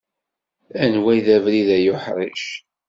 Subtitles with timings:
[0.83, 2.41] anwa i d abrid ay uḥric?